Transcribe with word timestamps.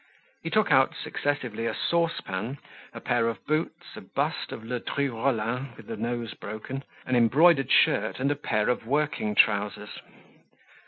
He 0.41 0.49
took 0.49 0.71
out 0.71 0.95
successively 0.99 1.67
a 1.67 1.75
saucepan, 1.75 2.57
a 2.91 2.99
pair 2.99 3.27
of 3.27 3.45
boots, 3.45 3.95
a 3.95 4.01
bust 4.01 4.51
of 4.51 4.63
Ledru 4.63 5.11
Rollin 5.11 5.73
with 5.77 5.85
the 5.85 5.95
nose 5.95 6.33
broken, 6.33 6.81
an 7.05 7.15
embroidered 7.15 7.69
shirt 7.71 8.19
and 8.19 8.31
a 8.31 8.35
pair 8.35 8.67
of 8.69 8.87
working 8.87 9.35
trousers. 9.35 9.99